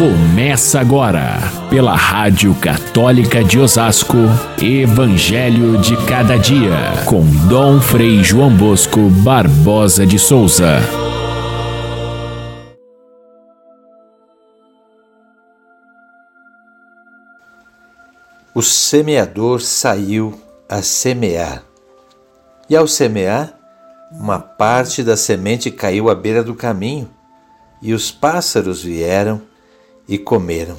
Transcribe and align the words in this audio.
Começa 0.00 0.80
agora, 0.80 1.36
pela 1.68 1.94
Rádio 1.94 2.54
Católica 2.54 3.44
de 3.44 3.58
Osasco, 3.58 4.16
Evangelho 4.58 5.76
de 5.76 5.94
Cada 6.06 6.38
Dia, 6.38 7.04
com 7.04 7.22
Dom 7.46 7.78
Frei 7.82 8.24
João 8.24 8.50
Bosco 8.50 9.10
Barbosa 9.22 10.06
de 10.06 10.18
Souza. 10.18 10.78
O 18.54 18.62
semeador 18.62 19.60
saiu 19.60 20.32
a 20.66 20.80
semear, 20.80 21.62
e 22.70 22.74
ao 22.74 22.88
semear, 22.88 23.52
uma 24.10 24.38
parte 24.38 25.02
da 25.02 25.14
semente 25.14 25.70
caiu 25.70 26.08
à 26.08 26.14
beira 26.14 26.42
do 26.42 26.54
caminho, 26.54 27.06
e 27.82 27.92
os 27.92 28.10
pássaros 28.10 28.82
vieram 28.82 29.49
e 30.10 30.18
comeram. 30.18 30.76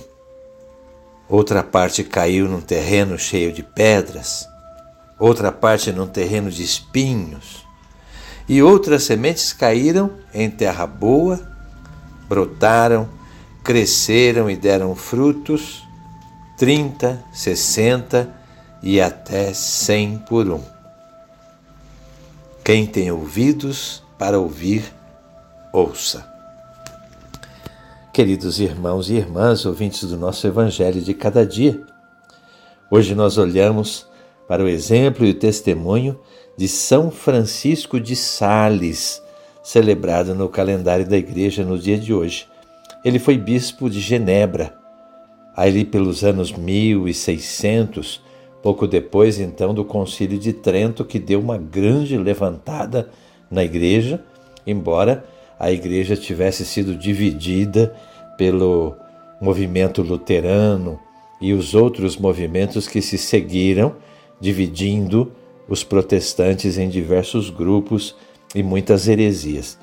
Outra 1.30 1.63
parte 1.63 2.03
caiu 2.03 2.49
num 2.49 2.59
terreno 2.59 3.17
cheio 3.17 3.53
de 3.53 3.63
pedras, 3.63 4.45
outra 5.17 5.53
parte 5.53 5.94
num 5.94 6.05
terreno 6.05 6.52
de 6.52 6.62
espinhos, 6.62 7.66
e 8.49 8.62
outras 8.62 9.03
sementes 9.03 9.53
caíram 9.53 10.12
em 10.34 10.49
terra 10.52 10.86
boa, 10.86 11.39
brotaram, 12.27 13.08
cresceram 13.63 14.49
e 14.49 14.58
deram 14.58 14.94
frutos, 14.94 15.88
trinta, 16.58 17.23
sessenta 17.31 18.30
e 18.84 19.00
até 19.00 19.53
cem 19.53 20.17
por 20.27 20.50
um. 20.50 20.61
Quem 22.66 22.86
tem 22.86 23.09
ouvidos 23.09 24.03
para 24.20 24.38
ouvir, 24.38 24.84
ouça. 25.72 26.30
Queridos 28.14 28.60
irmãos 28.60 29.10
e 29.10 29.14
irmãs, 29.14 29.66
ouvintes 29.66 30.04
do 30.04 30.18
nosso 30.18 30.46
Evangelho 30.46 31.00
de 31.00 31.14
cada 31.14 31.46
dia, 31.46 31.82
hoje 32.92 33.16
nós 33.16 33.38
olhamos 33.38 34.06
para 34.50 34.62
o 34.62 34.68
exemplo 34.68 35.26
e 35.26 35.30
o 35.30 35.34
testemunho 35.34 36.20
de 36.58 36.68
São 36.68 37.09
Francisco 37.09 38.02
de 38.02 38.14
Sales, 38.14 39.23
celebrado 39.64 40.36
no 40.36 40.50
calendário 40.50 41.08
da 41.08 41.16
Igreja 41.16 41.64
no 41.64 41.80
dia 41.80 41.98
de 41.98 42.14
hoje. 42.14 42.50
Ele 43.06 43.18
foi 43.18 43.38
bispo 43.38 43.90
de 43.90 44.02
Genebra, 44.02 44.78
ali 45.56 45.86
pelos 45.86 46.22
anos 46.22 46.52
1600, 46.52 48.22
pouco 48.62 48.88
depois 48.88 49.40
então 49.40 49.73
do 49.73 49.86
Concílio 49.86 50.38
de 50.38 50.52
Trento, 50.52 51.06
que 51.06 51.18
deu 51.18 51.40
uma 51.40 51.58
grande 51.58 52.18
levantada 52.18 53.09
na 53.50 53.64
Igreja, 53.64 54.22
embora 54.68 55.23
a 55.62 55.72
igreja 55.72 56.17
tivesse 56.17 56.66
sido 56.66 56.95
dividida 56.95 57.95
pelo 58.36 58.95
movimento 59.40 60.02
luterano 60.02 61.00
e 61.40 61.53
os 61.53 61.76
outros 61.76 62.18
movimentos 62.18 62.88
que 62.88 63.00
se 63.00 63.16
seguiram, 63.16 63.95
dividindo 64.40 65.31
os 65.70 65.84
protestantes 65.84 66.80
em 66.80 66.90
diversos 66.90 67.52
grupos 67.52 68.16
e 68.56 68.64
muitas 68.64 69.08
heresias. 69.08 69.78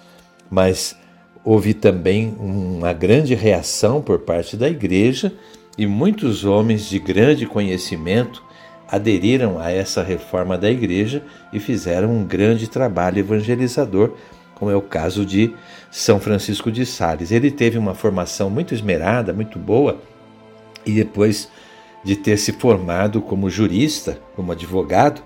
Mas 0.51 0.97
houve 1.45 1.73
também 1.75 2.35
uma 2.41 2.93
grande 2.93 3.37
reação 3.37 4.03
por 4.03 4.19
parte 4.19 4.57
da 4.57 4.69
igreja 4.69 5.33
e 5.79 5.87
muitos 5.87 6.45
homens 6.45 6.89
de 6.89 6.99
grande 6.99 7.47
conhecimento 7.47 8.43
aderiram 8.89 9.61
a 9.61 9.71
essa 9.71 10.03
reforma 10.03 10.59
da 10.59 10.69
igreja 10.69 11.23
e 11.53 11.61
fizeram 11.61 12.11
um 12.11 12.25
grande 12.25 12.67
trabalho 12.67 13.21
evangelizador 13.21 14.15
como 14.59 14.71
é 14.71 14.77
o 14.77 14.83
caso 14.83 15.25
de 15.25 15.55
São 15.91 16.19
Francisco 16.19 16.71
de 16.71 16.85
Sales. 16.85 17.31
Ele 17.31 17.51
teve 17.51 17.79
uma 17.79 17.95
formação 17.95 18.51
muito 18.51 18.75
esmerada, 18.75 19.33
muito 19.33 19.59
boa, 19.59 20.01
e 20.85 20.93
depois 20.93 21.49
de 22.05 22.17
ter 22.17 22.37
se 22.37 22.53
formado 22.53 23.21
como 23.21 23.51
jurista, 23.51 24.19
como 24.35 24.53
advogado, 24.53 25.23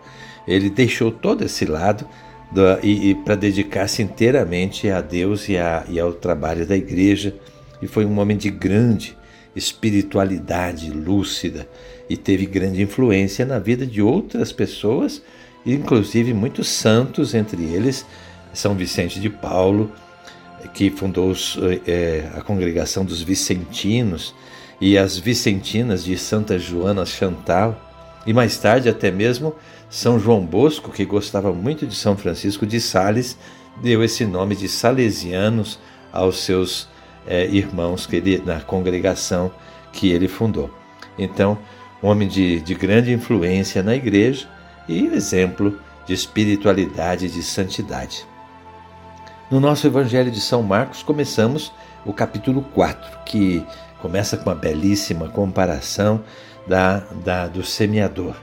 ele 0.47 0.69
deixou 0.69 1.11
todo 1.11 1.45
esse 1.45 1.65
lado 1.65 2.07
do, 2.51 2.63
e, 2.83 3.11
e 3.11 3.15
para 3.15 3.35
dedicar-se 3.35 4.03
inteiramente 4.03 4.91
a 4.91 5.01
Deus 5.01 5.49
e, 5.49 5.57
a, 5.57 5.85
e 5.89 5.99
ao 5.99 6.13
trabalho 6.13 6.67
da 6.67 6.77
igreja. 6.77 7.35
E 7.81 7.87
foi 7.87 8.05
um 8.05 8.19
homem 8.19 8.37
de 8.37 8.51
grande 8.51 9.17
espiritualidade 9.55 10.91
lúcida 10.91 11.69
e 12.09 12.17
teve 12.17 12.47
grande 12.47 12.83
influência 12.83 13.45
na 13.45 13.59
vida 13.59 13.87
de 13.87 14.03
outras 14.03 14.53
pessoas, 14.53 15.23
inclusive 15.65 16.33
muitos 16.33 16.69
santos, 16.69 17.35
entre 17.35 17.63
eles 17.63 18.05
são 18.53 18.75
Vicente 18.75 19.21
de 19.21 19.31
Paulo, 19.31 19.93
que 20.75 20.91
fundou 20.91 21.33
é, 21.87 22.31
a 22.37 22.41
congregação 22.41 23.05
dos 23.05 23.23
Vicentinos 23.23 24.35
e 24.81 24.97
as 24.97 25.19
Vicentinas 25.19 26.05
de 26.05 26.17
Santa 26.17 26.59
Joana 26.59 27.05
Chantal, 27.05 27.81
e 28.27 28.33
mais 28.33 28.57
tarde 28.57 28.89
até 28.89 29.11
mesmo 29.11 29.55
São 29.91 30.19
João 30.19 30.45
Bosco, 30.45 30.91
que 30.91 31.05
gostava 31.05 31.53
muito 31.53 31.87
de 31.87 31.95
São 31.95 32.17
Francisco 32.17 32.67
de 32.67 32.81
Sales, 32.81 33.37
deu 33.83 34.03
esse 34.03 34.25
nome 34.25 34.55
de 34.55 34.69
Salesianos 34.69 35.79
aos 36.13 36.39
seus 36.39 36.89
é, 37.27 37.47
irmãos 37.47 38.07
que 38.07 38.17
ele, 38.17 38.43
na 38.45 38.61
congregação 38.61 39.51
que 39.93 40.11
ele 40.11 40.29
fundou. 40.29 40.71
Então, 41.19 41.59
um 42.03 42.09
homem 42.09 42.29
de, 42.29 42.61
de 42.61 42.75
grande 42.75 43.13
influência 43.13 43.83
na 43.83 43.95
igreja 43.95 44.49
e 44.89 45.07
exemplo 45.07 45.79
de 46.07 46.13
espiritualidade 46.13 47.27
e 47.27 47.29
de 47.29 47.43
santidade. 47.43 48.27
No 49.53 49.61
nosso 49.61 49.87
Evangelho 49.87 50.31
de 50.31 50.41
São 50.41 50.63
Marcos, 50.63 51.03
começamos 51.03 51.71
o 52.07 52.13
capítulo 52.15 52.63
4, 52.73 53.19
que 53.27 53.63
começa 54.01 54.35
com 54.35 54.49
uma 54.49 54.57
belíssima 54.57 55.29
comparação 55.29 56.23
da, 56.67 57.01
da, 57.23 57.49
do 57.49 57.63
semeador. 57.63 58.35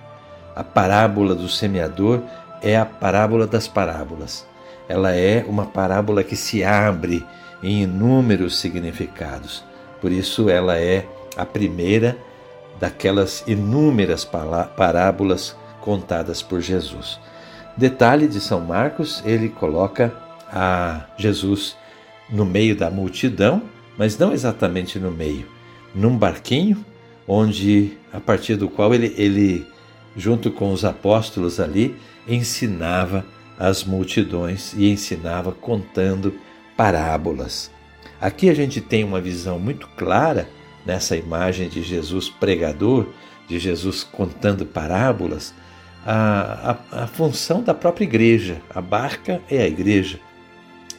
A 0.56 0.64
parábola 0.64 1.34
do 1.34 1.50
semeador 1.50 2.22
é 2.62 2.78
a 2.78 2.86
parábola 2.86 3.48
das 3.48 3.68
parábolas. 3.68 4.46
Ela 4.88 5.16
é 5.16 5.44
uma 5.48 5.66
parábola 5.66 6.24
que 6.24 6.36
se 6.36 6.64
abre 6.64 7.26
em 7.64 7.82
inúmeros 7.82 8.60
significados. 8.60 9.64
Por 10.00 10.12
isso, 10.12 10.48
ela 10.48 10.78
é 10.78 11.08
a 11.36 11.44
primeira 11.44 12.20
daquelas 12.80 13.44
inúmeras 13.48 14.24
parábolas 14.78 15.56
contadas 15.82 16.44
por 16.44 16.62
Jesus. 16.62 17.20
Detalhe 17.76 18.28
de 18.28 18.40
São 18.40 18.60
Marcos, 18.60 19.24
ele 19.26 19.50
coloca 19.50 20.29
a 20.52 21.06
Jesus 21.18 21.76
no 22.30 22.46
meio 22.46 22.76
da 22.76 22.90
multidão, 22.90 23.64
mas 23.98 24.18
não 24.18 24.32
exatamente 24.32 25.00
no 25.00 25.12
meio, 25.12 25.48
num 25.94 26.18
barquinho, 26.18 26.86
onde 27.28 27.98
a 28.12 28.20
partir 28.20 28.56
do 28.56 28.70
qual 28.70 28.94
ele, 28.94 29.14
ele 29.18 29.68
junto 30.16 30.52
com 30.52 30.72
os 30.72 30.84
apóstolos 30.84 31.60
ali, 31.60 31.96
ensinava 32.28 33.26
as 33.58 33.84
multidões 33.84 34.74
e 34.74 34.90
ensinava 34.90 35.52
contando 35.52 36.34
parábolas. 36.78 37.70
Aqui 38.22 38.50
a 38.50 38.54
gente 38.54 38.82
tem 38.82 39.04
uma 39.04 39.22
visão 39.22 39.60
muito 39.60 39.88
clara 39.98 40.48
nessa 40.86 41.16
imagem 41.16 41.70
de 41.70 41.82
Jesus 41.82 42.30
pregador, 42.30 43.08
de 43.48 43.60
Jesus 43.60 44.04
contando 44.04 44.66
parábolas, 44.66 45.54
a, 46.06 46.78
a, 46.92 47.04
a 47.04 47.08
função 47.08 47.62
da 47.62 47.74
própria 47.74 48.06
igreja. 48.06 48.62
A 48.74 48.82
barca 48.82 49.42
é 49.50 49.62
a 49.62 49.68
igreja. 49.68 50.20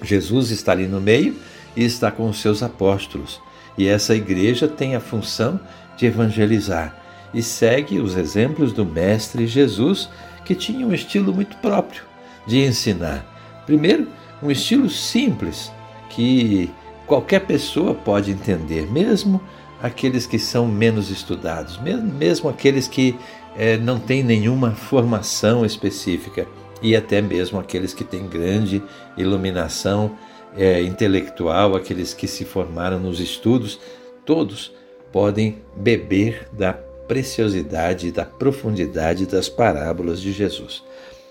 Jesus 0.02 0.50
está 0.50 0.72
ali 0.72 0.86
no 0.86 1.00
meio 1.00 1.36
e 1.76 1.84
está 1.84 2.10
com 2.10 2.28
os 2.28 2.40
seus 2.40 2.62
apóstolos. 2.62 3.40
E 3.76 3.86
essa 3.86 4.14
igreja 4.14 4.66
tem 4.68 4.94
a 4.94 5.00
função 5.00 5.60
de 5.96 6.06
evangelizar 6.06 6.96
e 7.32 7.42
segue 7.42 8.00
os 8.00 8.16
exemplos 8.16 8.72
do 8.72 8.84
Mestre 8.84 9.46
Jesus, 9.46 10.08
que 10.44 10.54
tinha 10.54 10.86
um 10.86 10.92
estilo 10.92 11.32
muito 11.32 11.56
próprio 11.58 12.02
de 12.46 12.64
ensinar. 12.64 13.24
Primeiro, 13.66 14.08
um 14.42 14.50
estilo 14.50 14.90
simples, 14.90 15.70
que 16.08 16.70
qualquer 17.06 17.40
pessoa 17.40 17.94
pode 17.94 18.30
entender, 18.30 18.90
mesmo 18.90 19.40
aqueles 19.82 20.26
que 20.26 20.38
são 20.38 20.66
menos 20.66 21.10
estudados, 21.10 21.78
mesmo, 21.78 22.48
aqueles 22.48 22.88
que 22.88 23.16
é, 23.56 23.76
não 23.76 23.98
têm 23.98 24.22
nenhuma 24.22 24.72
formação 24.72 25.64
específica 25.64 26.46
e 26.82 26.96
até 26.96 27.20
mesmo 27.20 27.58
aqueles 27.58 27.92
que 27.92 28.04
têm 28.04 28.26
grande 28.26 28.82
iluminação 29.16 30.16
é, 30.56 30.82
intelectual, 30.82 31.76
aqueles 31.76 32.14
que 32.14 32.26
se 32.26 32.44
formaram 32.44 32.98
nos 32.98 33.20
estudos, 33.20 33.78
todos 34.24 34.72
podem 35.12 35.58
beber 35.76 36.48
da 36.52 36.72
preciosidade 36.72 38.12
da 38.12 38.24
profundidade 38.24 39.26
das 39.26 39.48
parábolas 39.48 40.20
de 40.20 40.32
Jesus. 40.32 40.82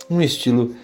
Um 0.10 0.22
estilo 0.22 0.76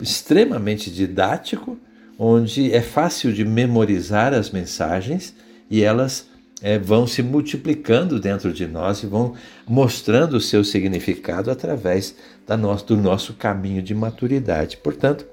extremamente 0.00 0.90
didático, 0.90 1.78
onde 2.18 2.72
é 2.72 2.80
fácil 2.80 3.34
de 3.34 3.44
memorizar 3.44 4.32
as 4.32 4.50
mensagens 4.50 5.34
e 5.70 5.82
elas 5.82 6.29
é, 6.62 6.78
vão 6.78 7.06
se 7.06 7.22
multiplicando 7.22 8.20
dentro 8.20 8.52
de 8.52 8.66
nós 8.66 9.02
e 9.02 9.06
vão 9.06 9.34
mostrando 9.66 10.34
o 10.34 10.40
seu 10.40 10.62
significado 10.62 11.50
através 11.50 12.14
da 12.46 12.56
nosso, 12.56 12.86
do 12.86 12.96
nosso 12.96 13.34
caminho 13.34 13.82
de 13.82 13.94
maturidade. 13.94 14.76
Portanto, 14.76 15.26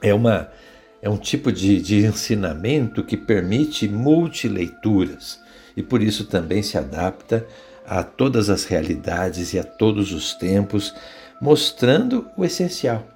é 0.00 0.14
uma, 0.14 0.50
é 1.00 1.08
um 1.08 1.16
tipo 1.16 1.50
de, 1.50 1.80
de 1.80 2.04
ensinamento 2.04 3.02
que 3.02 3.16
permite 3.16 3.88
multileituras 3.88 5.40
e 5.76 5.82
por 5.82 6.02
isso 6.02 6.26
também 6.26 6.62
se 6.62 6.78
adapta 6.78 7.46
a 7.86 8.02
todas 8.02 8.48
as 8.48 8.64
realidades 8.64 9.52
e 9.52 9.58
a 9.58 9.64
todos 9.64 10.12
os 10.12 10.34
tempos, 10.34 10.94
mostrando 11.40 12.28
o 12.36 12.44
essencial 12.44 13.06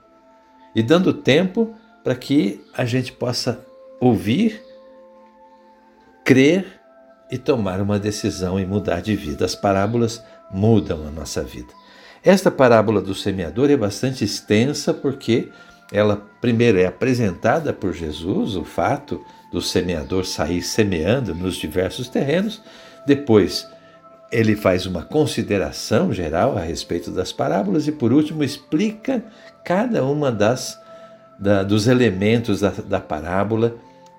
e 0.75 0.82
dando 0.82 1.12
tempo 1.12 1.75
para 2.02 2.14
que 2.14 2.60
a 2.75 2.84
gente 2.84 3.12
possa 3.12 3.64
ouvir, 4.00 4.62
crer 6.25 6.81
e 7.31 7.38
tomar 7.38 7.81
uma 7.81 7.99
decisão 7.99 8.58
e 8.58 8.67
mudar 8.67 9.00
de 9.00 9.17
vida. 9.17 9.44
As 9.44 9.55
parábolas 9.55 10.23
mudam 10.50 11.06
a 11.06 11.11
nossa 11.11 11.43
vida. 11.43 11.73
Esta 12.25 12.50
parábola 12.50 13.00
do 13.00 13.14
semeador 13.14 13.70
é 13.70 13.76
bastante 13.76 14.25
extensa 14.25 14.93
porque 14.93 15.49
ela 15.93 16.17
primeiro 16.40 16.78
é 16.78 16.87
apresentada 16.87 17.73
por 17.73 17.93
Jesus, 17.93 18.56
o 18.56 18.64
fato 18.64 19.25
do 19.52 19.62
semeador 19.62 20.25
sair 20.25 20.62
semeando 20.62 21.34
nos 21.34 21.55
diversos 21.56 22.08
terrenos, 22.08 22.61
depois 23.06 23.67
ele 24.31 24.56
faz 24.56 24.87
uma 24.87 25.02
consideração 25.02 26.12
geral 26.12 26.58
a 26.58 26.61
respeito 26.61 27.12
das 27.12 27.32
parábolas 27.32 27.87
e 27.87 27.93
por 27.93 28.12
último 28.12 28.43
explica 28.43 29.25
cada 29.64 30.05
uma 30.05 30.32
das 30.32 30.81
da, 31.38 31.62
dos 31.62 31.87
elementos 31.87 32.61
da, 32.61 32.70
da, 32.70 33.00
parábola, 33.00 33.76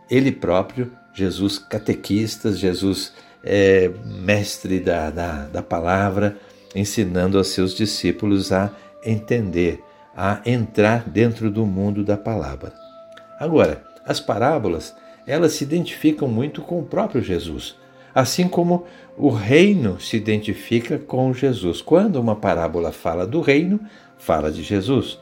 ele 0.09 0.31
próprio, 0.31 0.91
Jesus 1.17 1.57
catequista, 1.57 2.53
Jesus 2.53 3.11
é, 3.43 3.89
mestre 4.05 4.79
da, 4.79 5.09
da, 5.09 5.47
da 5.47 5.63
palavra, 5.63 6.37
ensinando 6.75 7.39
aos 7.39 7.47
seus 7.47 7.73
discípulos 7.73 8.51
a 8.51 8.71
entender, 9.03 9.83
a 10.15 10.41
entrar 10.45 11.09
dentro 11.09 11.49
do 11.49 11.65
mundo 11.65 12.03
da 12.03 12.15
palavra. 12.15 12.71
Agora, 13.39 13.83
as 14.05 14.19
parábolas, 14.19 14.95
elas 15.25 15.53
se 15.53 15.63
identificam 15.63 16.27
muito 16.27 16.61
com 16.61 16.79
o 16.79 16.85
próprio 16.85 17.19
Jesus, 17.19 17.75
assim 18.13 18.47
como 18.47 18.85
o 19.17 19.29
reino 19.29 19.99
se 19.99 20.17
identifica 20.17 20.99
com 20.99 21.33
Jesus. 21.33 21.81
Quando 21.81 22.21
uma 22.21 22.35
parábola 22.35 22.91
fala 22.91 23.25
do 23.25 23.41
reino, 23.41 23.79
fala 24.19 24.51
de 24.51 24.61
Jesus. 24.61 25.19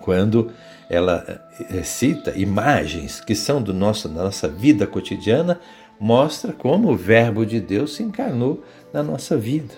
Quando 0.00 0.50
ela 0.88 1.42
eh, 1.70 1.82
cita 1.82 2.32
imagens 2.36 3.20
que 3.20 3.34
são 3.34 3.62
do 3.62 3.72
nosso, 3.72 4.08
da 4.08 4.24
nossa 4.24 4.48
vida 4.48 4.86
cotidiana, 4.86 5.60
mostra 6.00 6.52
como 6.52 6.90
o 6.90 6.96
Verbo 6.96 7.44
de 7.44 7.60
Deus 7.60 7.94
se 7.94 8.02
encarnou 8.02 8.64
na 8.92 9.02
nossa 9.02 9.36
vida. 9.36 9.74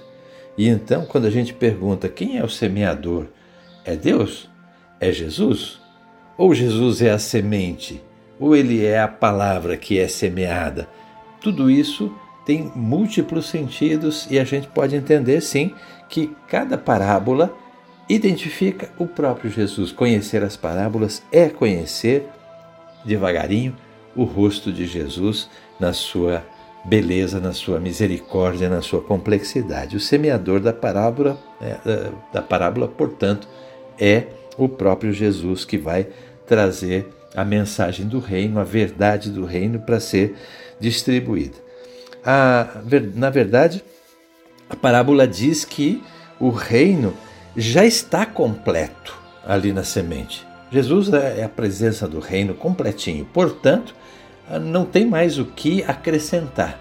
E 0.56 0.68
então, 0.68 1.04
quando 1.04 1.26
a 1.26 1.30
gente 1.30 1.52
pergunta 1.52 2.08
quem 2.08 2.38
é 2.38 2.44
o 2.44 2.48
semeador, 2.48 3.26
é 3.84 3.96
Deus? 3.96 4.48
É 5.00 5.10
Jesus? 5.10 5.80
Ou 6.38 6.54
Jesus 6.54 7.02
é 7.02 7.10
a 7.10 7.18
semente? 7.18 8.00
Ou 8.38 8.54
ele 8.54 8.84
é 8.84 9.00
a 9.00 9.08
palavra 9.08 9.76
que 9.76 9.98
é 9.98 10.06
semeada? 10.06 10.88
Tudo 11.40 11.70
isso 11.70 12.14
tem 12.46 12.70
múltiplos 12.74 13.46
sentidos 13.46 14.26
e 14.30 14.38
a 14.38 14.44
gente 14.44 14.68
pode 14.68 14.94
entender 14.96 15.40
sim 15.40 15.74
que 16.08 16.34
cada 16.48 16.76
parábola 16.76 17.54
identifica 18.08 18.90
o 18.98 19.06
próprio 19.06 19.50
Jesus. 19.50 19.92
Conhecer 19.92 20.42
as 20.42 20.56
parábolas 20.56 21.22
é 21.30 21.48
conhecer 21.48 22.26
devagarinho 23.04 23.76
o 24.14 24.24
rosto 24.24 24.72
de 24.72 24.86
Jesus 24.86 25.48
na 25.80 25.92
sua 25.92 26.44
beleza, 26.84 27.40
na 27.40 27.52
sua 27.52 27.78
misericórdia, 27.78 28.68
na 28.68 28.82
sua 28.82 29.00
complexidade. 29.00 29.96
O 29.96 30.00
semeador 30.00 30.60
da 30.60 30.72
parábola, 30.72 31.38
é, 31.60 32.10
da 32.32 32.42
parábola, 32.42 32.88
portanto, 32.88 33.48
é 33.98 34.26
o 34.56 34.68
próprio 34.68 35.12
Jesus 35.12 35.64
que 35.64 35.78
vai 35.78 36.08
trazer 36.46 37.08
a 37.34 37.44
mensagem 37.44 38.06
do 38.06 38.18
reino, 38.18 38.60
a 38.60 38.64
verdade 38.64 39.30
do 39.30 39.44
reino 39.44 39.80
para 39.80 40.00
ser 40.00 40.34
distribuída. 40.78 41.56
A, 42.24 42.82
na 43.14 43.30
verdade, 43.30 43.82
a 44.68 44.76
parábola 44.76 45.26
diz 45.26 45.64
que 45.64 46.02
o 46.38 46.50
reino 46.50 47.14
já 47.56 47.84
está 47.84 48.24
completo 48.24 49.18
ali 49.46 49.72
na 49.72 49.84
semente. 49.84 50.46
Jesus 50.70 51.12
é, 51.12 51.40
é 51.40 51.44
a 51.44 51.48
presença 51.48 52.08
do 52.08 52.18
reino 52.18 52.54
completinho. 52.54 53.24
Portanto, 53.26 53.94
ah, 54.48 54.58
não 54.58 54.84
tem 54.84 55.06
mais 55.06 55.38
o 55.38 55.44
que 55.44 55.84
acrescentar. 55.84 56.78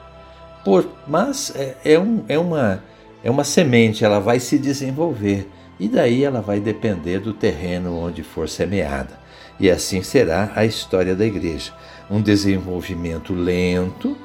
Por, 0.63 0.88
mas 1.07 1.53
é, 1.56 1.75
é, 1.83 2.00
um, 2.00 2.23
é, 2.27 2.38
uma, 2.38 2.83
é 3.23 3.29
uma 3.29 3.44
semente, 3.44 4.06
ela 4.06 4.19
vai 4.19 4.39
se 4.39 4.57
desenvolver 4.57 5.50
e 5.79 5.88
daí 5.88 6.23
ela 6.23 6.41
vai 6.41 6.59
depender 6.59 7.19
do 7.19 7.33
terreno 7.33 7.97
onde 7.97 8.23
for 8.23 8.47
semeada. 8.47 9.19
E 9.59 9.69
assim 9.69 10.01
será 10.03 10.51
a 10.56 10.65
história 10.65 11.15
da 11.15 11.25
igreja. 11.25 11.73
Um 12.09 12.21
desenvolvimento 12.21 13.33
lento, 13.33 14.15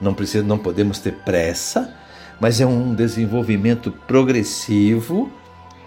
não, 0.00 0.12
precisa, 0.12 0.44
não 0.44 0.58
podemos 0.58 0.98
ter 0.98 1.12
pressa, 1.24 1.94
mas 2.40 2.60
é 2.60 2.66
um 2.66 2.94
desenvolvimento 2.94 3.92
progressivo, 4.06 5.30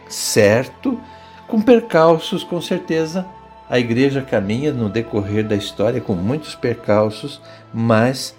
certo, 0.09 1.00
com 1.48 1.62
percalços, 1.62 2.44
com 2.44 2.62
certeza, 2.62 3.25
a 3.69 3.77
igreja 3.80 4.21
caminha 4.21 4.71
no 4.71 4.89
decorrer 4.89 5.45
da 5.45 5.56
história 5.56 6.00
com 6.00 6.13
muitos 6.13 6.56
percalços, 6.56 7.42
mas 7.74 8.36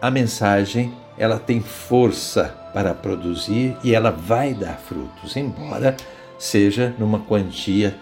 a 0.00 0.10
mensagem 0.10 0.92
ela 1.16 1.38
tem 1.38 1.60
força 1.60 2.54
para 2.72 2.92
produzir 2.92 3.76
e 3.84 3.94
ela 3.94 4.10
vai 4.10 4.52
dar 4.52 4.76
frutos, 4.76 5.36
embora 5.36 5.96
seja 6.38 6.92
numa 6.98 7.20
quantia 7.20 7.94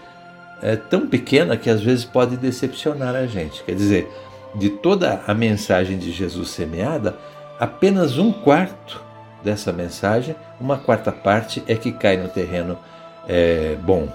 é, 0.62 0.76
tão 0.76 1.06
pequena 1.06 1.56
que 1.56 1.69
às 1.69 1.82
vezes 1.82 2.05
pode 2.05 2.37
decepcionar 2.37 3.15
a 3.15 3.26
gente. 3.26 3.62
Quer 3.65 3.75
dizer, 3.75 4.11
de 4.55 4.70
toda 4.70 5.23
a 5.26 5.35
mensagem 5.35 5.99
de 5.99 6.11
Jesus 6.11 6.50
semeada, 6.50 7.17
apenas 7.58 8.17
um 8.17 8.32
quarto 8.32 9.03
dessa 9.43 9.73
mensagem, 9.73 10.35
uma 10.61 10.79
quarta 10.79 11.12
parte 11.12 11.62
é 11.67 11.75
que 11.75 11.93
cai 11.93 12.17
no 12.17 12.29
terreno 12.29 12.79
é, 13.28 13.76
bom 13.82 14.08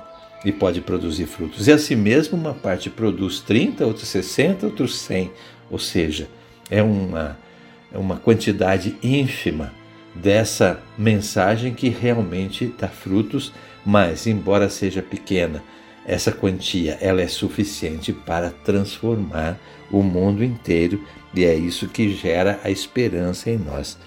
e 0.45 0.51
pode 0.51 0.81
produzir 0.81 1.25
frutos. 1.25 1.67
E 1.67 1.71
assim 1.71 1.95
mesmo, 1.95 2.37
uma 2.37 2.53
parte 2.53 2.89
produz 2.89 3.39
30, 3.39 3.85
outra 3.85 4.05
60, 4.05 4.65
outros 4.65 4.97
100. 4.99 5.31
Ou 5.69 5.79
seja, 5.79 6.29
é 6.69 6.81
uma, 6.81 7.37
é 7.91 7.97
uma 7.97 8.17
quantidade 8.17 8.95
ínfima 9.01 9.73
dessa 10.13 10.79
mensagem 10.97 11.73
que 11.73 11.89
realmente 11.89 12.73
dá 12.77 12.87
frutos, 12.87 13.53
mas, 13.85 14.27
embora 14.27 14.69
seja 14.69 15.01
pequena, 15.01 15.63
essa 16.05 16.31
quantia 16.31 16.97
ela 17.01 17.21
é 17.21 17.27
suficiente 17.27 18.13
para 18.13 18.49
transformar 18.49 19.59
o 19.91 20.01
mundo 20.01 20.43
inteiro 20.43 21.03
e 21.33 21.43
é 21.43 21.53
isso 21.53 21.87
que 21.87 22.09
gera 22.09 22.59
a 22.63 22.71
esperança 22.71 23.49
em 23.49 23.57
nós. 23.57 23.97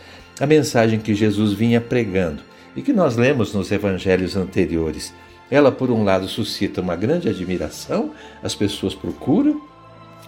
A 0.40 0.46
mensagem 0.46 0.98
que 0.98 1.14
Jesus 1.14 1.52
vinha 1.52 1.80
pregando 1.80 2.42
e 2.74 2.82
que 2.82 2.92
nós 2.92 3.16
lemos 3.16 3.52
nos 3.54 3.70
evangelhos 3.70 4.36
anteriores 4.36 5.12
ela, 5.50 5.72
por 5.72 5.90
um 5.90 6.04
lado, 6.04 6.28
suscita 6.28 6.80
uma 6.80 6.94
grande 6.94 7.28
admiração, 7.28 8.12
as 8.42 8.54
pessoas 8.54 8.94
procuram, 8.94 9.60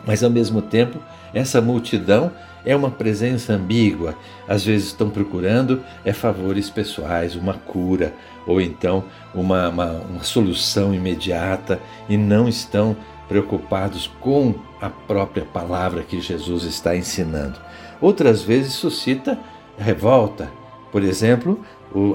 mas 0.05 0.25
ao 0.25 0.31
mesmo 0.31 0.61
tempo, 0.61 0.99
essa 1.33 1.61
multidão 1.61 2.33
é 2.65 2.75
uma 2.75 2.91
presença 2.91 3.53
ambígua. 3.53 4.17
Às 4.49 4.65
vezes 4.65 4.89
estão 4.89 5.09
procurando 5.09 5.81
é 6.05 6.13
favores 6.13 6.69
pessoais, 6.69 7.37
uma 7.37 7.55
cura, 7.55 8.13
ou 8.45 8.61
então 8.61 9.05
uma, 9.33 9.69
uma, 9.69 9.93
uma 9.93 10.25
solução 10.25 10.93
imediata, 10.93 11.81
e 12.09 12.17
não 12.17 12.49
estão 12.49 12.97
preocupados 13.29 14.09
com 14.21 14.55
a 14.81 14.91
própria 14.91 15.45
palavra 15.45 16.03
que 16.03 16.21
Jesus 16.21 16.65
está 16.65 16.97
ensinando. 16.97 17.61
Outras 18.01 18.43
vezes 18.43 18.73
suscita 18.73 19.39
revolta. 19.79 20.51
Por 20.91 21.03
exemplo, 21.03 21.65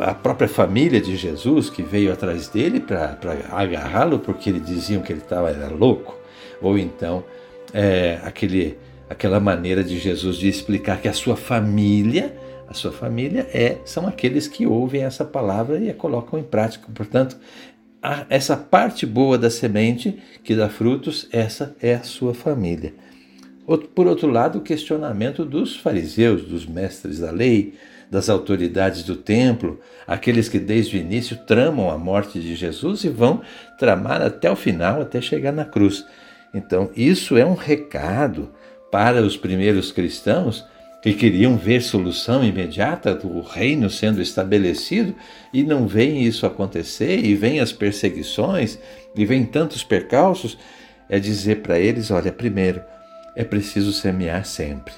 a 0.01 0.13
própria 0.13 0.47
família 0.47 0.99
de 0.99 1.15
Jesus 1.15 1.69
que 1.69 1.83
veio 1.83 2.11
atrás 2.11 2.47
dele 2.47 2.79
para 2.79 3.17
agarrá-lo 3.51 4.19
porque 4.19 4.49
eles 4.49 4.65
diziam 4.65 5.01
que 5.01 5.11
ele 5.11 5.21
estava 5.21 5.49
era 5.49 5.67
louco, 5.67 6.17
ou 6.61 6.77
então 6.77 7.23
é, 7.73 8.19
aquele, 8.23 8.77
aquela 9.09 9.39
maneira 9.39 9.83
de 9.83 9.99
Jesus 9.99 10.37
de 10.37 10.47
explicar 10.47 11.01
que 11.01 11.07
a 11.07 11.13
sua 11.13 11.35
família, 11.35 12.35
a 12.67 12.73
sua 12.73 12.91
família 12.91 13.47
é 13.53 13.77
são 13.85 14.07
aqueles 14.07 14.47
que 14.47 14.65
ouvem 14.65 15.03
essa 15.03 15.23
palavra 15.23 15.77
e 15.79 15.89
a 15.89 15.93
colocam 15.93 16.39
em 16.39 16.43
prática. 16.43 16.87
Portanto, 16.93 17.37
a, 18.01 18.25
essa 18.29 18.55
parte 18.55 19.05
boa 19.05 19.37
da 19.37 19.49
semente 19.49 20.17
que 20.43 20.55
dá 20.55 20.69
frutos, 20.69 21.27
essa 21.31 21.75
é 21.81 21.95
a 21.95 22.03
sua 22.03 22.33
família. 22.33 22.93
Por 23.93 24.07
outro 24.07 24.29
lado, 24.29 24.59
o 24.59 24.61
questionamento 24.61 25.43
dos 25.43 25.75
fariseus, 25.75 26.43
dos 26.43 26.65
mestres 26.65 27.19
da 27.19 27.31
lei, 27.31 27.73
das 28.09 28.29
autoridades 28.29 29.03
do 29.03 29.15
templo, 29.15 29.79
aqueles 30.05 30.47
que 30.47 30.59
desde 30.59 30.97
o 30.97 30.99
início 30.99 31.37
tramam 31.45 31.89
a 31.89 31.97
morte 31.97 32.39
de 32.39 32.55
Jesus 32.55 33.03
e 33.03 33.09
vão 33.09 33.41
tramar 33.77 34.21
até 34.21 34.49
o 34.49 34.55
final, 34.55 35.01
até 35.01 35.19
chegar 35.19 35.51
na 35.51 35.65
cruz. 35.65 36.05
Então, 36.53 36.89
isso 36.95 37.37
é 37.37 37.45
um 37.45 37.53
recado 37.53 38.53
para 38.91 39.21
os 39.21 39.35
primeiros 39.35 39.91
cristãos 39.91 40.65
que 41.01 41.13
queriam 41.13 41.57
ver 41.57 41.81
solução 41.81 42.43
imediata 42.43 43.13
do 43.13 43.41
reino 43.41 43.89
sendo 43.89 44.21
estabelecido 44.21 45.15
e 45.53 45.63
não 45.63 45.87
veem 45.87 46.23
isso 46.23 46.45
acontecer, 46.45 47.23
e 47.23 47.35
vêm 47.35 47.59
as 47.59 47.71
perseguições, 47.71 48.79
e 49.15 49.25
vêm 49.25 49.45
tantos 49.45 49.83
percalços, 49.83 50.57
é 51.09 51.19
dizer 51.19 51.61
para 51.61 51.79
eles: 51.79 52.11
olha, 52.11 52.31
primeiro, 52.31 52.81
é 53.35 53.43
preciso 53.43 53.93
semear 53.93 54.45
sempre, 54.45 54.93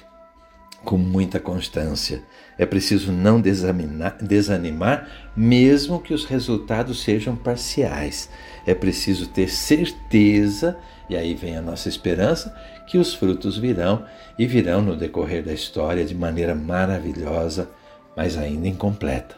com 0.84 0.96
muita 0.96 1.38
constância. 1.38 2.22
É 2.58 2.66
preciso 2.66 3.12
não 3.12 3.40
desanimar, 3.40 5.08
mesmo 5.36 6.00
que 6.00 6.12
os 6.12 6.24
resultados 6.24 7.02
sejam 7.02 7.36
parciais. 7.36 8.28
É 8.66 8.74
preciso 8.74 9.28
ter 9.28 9.48
certeza, 9.48 10.76
e 11.08 11.16
aí 11.16 11.34
vem 11.34 11.56
a 11.56 11.62
nossa 11.62 11.88
esperança, 11.88 12.54
que 12.86 12.98
os 12.98 13.14
frutos 13.14 13.56
virão 13.56 14.04
e 14.38 14.46
virão 14.46 14.82
no 14.82 14.96
decorrer 14.96 15.44
da 15.44 15.52
história 15.52 16.04
de 16.04 16.14
maneira 16.14 16.54
maravilhosa, 16.54 17.70
mas 18.16 18.36
ainda 18.36 18.68
incompleta. 18.68 19.36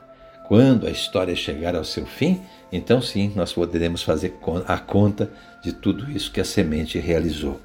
Quando 0.49 0.87
a 0.87 0.91
história 0.91 1.37
chegar 1.37 1.77
ao 1.77 1.85
seu 1.85 2.05
fim, 2.05 2.43
então 2.71 3.01
sim 3.01 3.33
nós 3.35 3.53
poderemos 3.53 4.03
fazer 4.03 4.37
a 4.67 4.79
conta 4.79 5.31
de 5.63 5.73
tudo 5.73 6.11
isso 6.11 6.33
que 6.33 6.41
a 6.41 6.45
semente 6.45 6.99
realizou. 6.99 7.61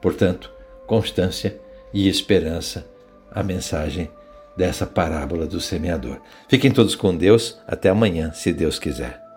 Portanto, 0.00 0.50
constância 0.86 1.58
e 1.92 2.08
esperança, 2.08 2.86
a 3.30 3.42
mensagem 3.42 4.10
dessa 4.56 4.86
parábola 4.86 5.46
do 5.46 5.60
semeador. 5.60 6.20
Fiquem 6.48 6.70
todos 6.70 6.94
com 6.94 7.16
Deus. 7.16 7.58
Até 7.66 7.88
amanhã, 7.88 8.32
se 8.32 8.52
Deus 8.52 8.78
quiser. 8.78 9.29